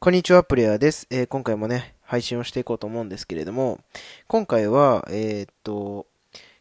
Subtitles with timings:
[0.00, 3.80] こんにちは、プレイヤーです、えー今回もね、配信をしていこうと思うんですけれども、
[4.26, 6.06] 今回は、えーっと、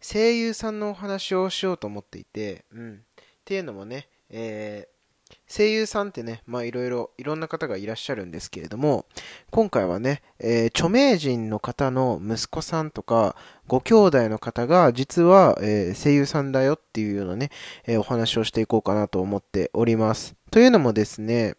[0.00, 2.94] 声優さんのお話をしようと思っていて、うん。
[2.94, 4.98] っていうのもね、えー
[5.46, 9.04] 声優さんってね、まあいろいろ、いろんな方がいらっしゃるんですけれども、
[9.50, 13.36] 今回はね、え著名人の方の息子さんとか、
[13.66, 17.50] ご兄弟の方が、実は、え声優さんだよっていうようなね、
[17.86, 20.34] えお話をしていこうかなと思っております。
[20.50, 21.56] というのもですね、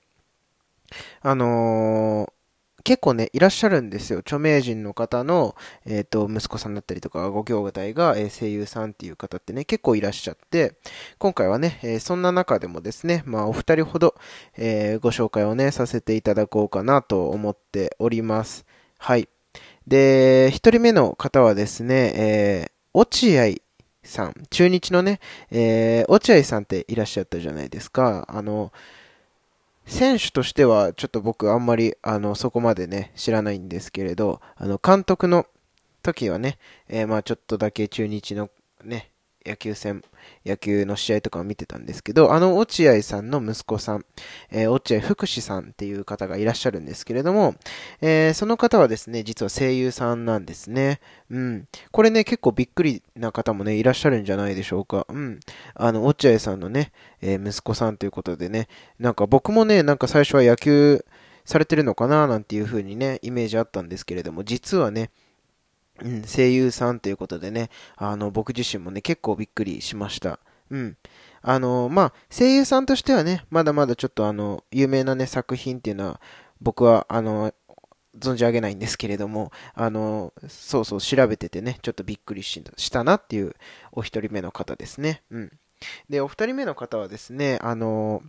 [1.21, 2.33] あのー
[2.85, 4.19] 結構ね、いらっしゃるんですよ。
[4.19, 10.75] 著名人の方の、えっ、と、息子さんだったりとか、ご兄弟が、え声優さんっていう方ってね、結構いらっしゃって、
[11.17, 14.15] 今回はね、えそんな中でもですね、まあ、お二人ほど、
[14.57, 18.65] えご紹介をね、させていただこうかなと思っております。
[18.97, 19.27] はい。
[19.87, 23.53] で、一人目の方はですね、えー落合
[24.03, 25.19] さん、中日のね、
[25.51, 28.25] えー落合さんっていらっしゃったじゃないですか。
[28.29, 28.71] あの、
[29.89, 35.45] 選手としてはちょっと僕あんまりあのそこまでね知らないんですけれどあの監督の
[36.01, 38.49] 時はね、えーまあちょっとだけ中日の
[38.83, 39.11] ね
[39.45, 40.03] 野球戦
[40.45, 44.05] 野球の試合とかを見てたんですけどあの落合さんの息子さん、
[44.51, 47.55] えー落合福士さんっていう方がいらっしゃるんですけれども、
[48.01, 50.99] えーその方はですね実は声優さんなんですね。
[51.29, 51.67] うん。
[51.91, 55.05] これね結構びっくりな方もねいらっしゃるんじゃないでしょうか。
[55.09, 55.39] うん。
[55.73, 58.67] あの落合さんのね、えー息子さんということでね
[58.99, 61.05] なんか僕もね、なんか最初は野球
[61.45, 65.09] されてるのかななんていう風にね、イメージあったんですけれども、実はね、
[66.03, 70.39] うん、声優さんということでね、あの、僕自身もね、結構びっくりしました。
[70.69, 70.97] うん。
[71.41, 76.21] あの、まあ、声優さんとしてはね、まだまだちょっとあの、有名なね、作品っていうのは、
[76.61, 77.53] 僕は、あの、
[78.17, 83.55] 存じ上げないんですけれども、あの、そうそう調べててね、ちょっとびっくりしたなっていう
[83.91, 85.23] お一人目の方ですね。
[85.31, 85.59] うん。
[86.09, 88.21] で、お二人目の方はですね、あの、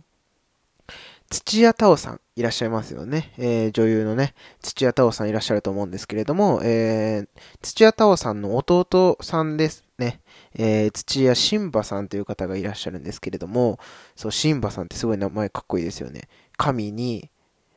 [1.31, 3.31] 土屋太鳳さんいらっしゃいますよね。
[3.37, 7.27] えー女優のね、土屋太鳳さんいらっしゃると思うんですけれども、えー
[7.61, 10.19] 土屋太鳳さんの弟さんですね。
[10.53, 13.79] えー土屋新馬さんという方がいらっしゃるんですけれども、
[14.17, 16.27] そう、新馬さんってすごい名前かっこいいですよね。
[16.57, 17.29] 神に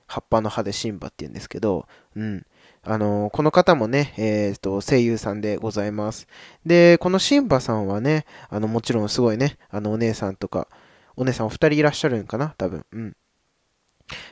[0.09, 2.44] 葉っぱの葉で新馬って言うんですけど、うん。
[2.82, 6.26] あのーこの方もね、えーと、声優さんでございます。
[6.66, 10.66] で、この新馬さんはね、あの、もちろんすごいね、あの、お姉さんとか、
[11.16, 12.84] お姉さんお二人いらっしゃるんかな多分。
[12.93, 13.16] うん。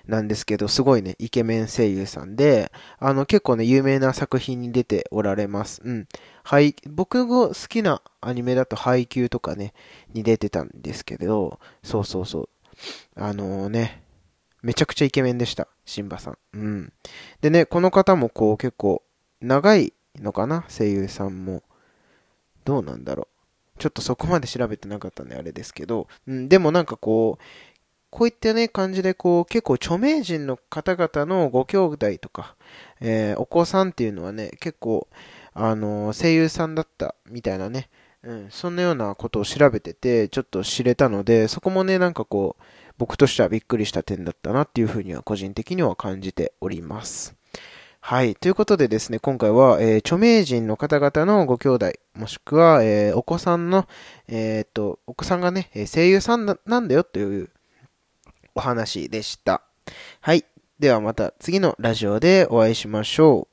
[0.07, 5.81] なんですけど、すごいね、イケメン声優さんで、あの、結構ね、有名な作品に出ておられます。
[5.85, 6.09] うん。
[6.45, 9.75] はい、僕が好きなアニメだと、配給とかね、
[10.13, 12.49] に出てたんですけど、そうそうそう。
[13.15, 14.03] あのね、
[14.63, 16.39] めちゃくちゃイケメンでした、シンバさん。
[16.55, 16.93] うん。
[17.41, 19.03] でね、この方もこう、結構、
[19.41, 21.63] 長いのかな声優さんも。
[22.65, 23.27] どうなんだろ
[23.77, 23.79] う。
[23.79, 27.43] ちょっとそこまで調べてなかったんであれですけど、うん、でもなんかこう、
[28.13, 32.57] こういったね、感じで、こう、結構著名人の方々のご兄弟とか、
[33.01, 35.09] えーお子さんっていうのはね、結構、
[35.55, 37.89] あのー声優さんだったみたいなね、
[38.23, 42.63] うん、そんなようなことを調べてて、ちょっと知れたので、そこもね、なんかこう、
[42.99, 47.35] 僕としてはびっくりした点だったなっていうふうには個人的には感じております。
[48.01, 48.35] はい。
[48.35, 53.89] ということでですね、今回は、えー著名人の方々のご兄弟、もしくは、えーお子さんの、
[54.29, 57.49] えーっと、お子さんがね、声優さんなんだよという
[58.55, 59.63] お話でした。
[60.21, 60.45] はい。
[60.79, 63.52] ではまた次のラジオでお会いしましょう。